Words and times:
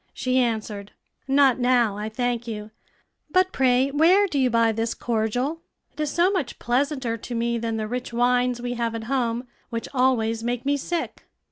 She 0.15 0.39
answered, 0.39 0.93
"Not 1.27 1.59
now, 1.59 1.95
I 1.95 2.09
thank 2.09 2.47
you; 2.47 2.71
but 3.29 3.51
pray 3.53 3.91
where 3.91 4.25
do 4.25 4.39
you 4.39 4.49
buy 4.49 4.71
this 4.71 4.95
cordial? 4.95 5.61
it 5.93 5.99
is 5.99 6.09
so 6.09 6.31
much 6.31 6.57
pleasanter 6.57 7.17
to 7.17 7.35
me 7.35 7.59
than 7.59 7.77
the 7.77 7.87
rich 7.87 8.11
wines 8.11 8.59
we 8.59 8.73
have 8.73 8.95
at 8.95 9.03
home, 9.03 9.47
which 9.69 9.87
always 9.93 10.43
make 10.43 10.65
me 10.65 10.75
sick." 10.75 11.27